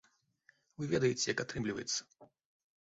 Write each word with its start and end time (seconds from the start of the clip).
Вы 0.79 0.83
ведаеце, 0.95 1.25
як 1.33 1.45
атрымліваецца. 1.45 2.01